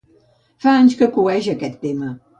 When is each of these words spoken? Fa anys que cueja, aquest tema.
Fa 0.65 0.73
anys 0.77 0.97
que 1.03 1.11
cueja, 1.19 1.55
aquest 1.57 1.79
tema. 1.87 2.15